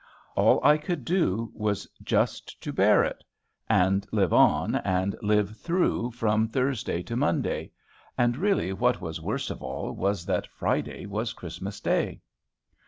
[0.35, 3.23] All I could do was just to bear it,
[3.69, 7.69] and live on, and live through from Thursday to Monday;
[8.17, 12.19] and, really, what was worst of all was that Friday was Christmas day.